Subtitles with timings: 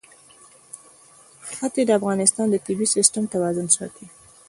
[1.51, 4.05] ښتې د افغانستان د طبعي سیسټم توازن ساتي.